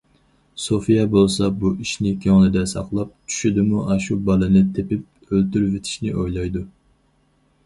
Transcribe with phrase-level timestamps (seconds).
[0.61, 6.67] سوفىيە بولسا بۇ ئىشنى كۆڭلىدە ساقلاپ، چۈشىدىمۇ ئاشۇ بالىنى تېپىپ ئۆلتۈرۈۋېتىشنى ئويلايدۇ.